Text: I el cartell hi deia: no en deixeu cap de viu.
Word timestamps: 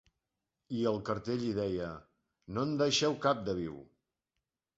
I 0.77 0.79
el 0.91 0.95
cartell 1.09 1.43
hi 1.47 1.51
deia: 1.57 1.89
no 2.57 2.65
en 2.69 2.73
deixeu 2.81 3.15
cap 3.27 3.45
de 3.53 3.57
viu. 3.61 3.79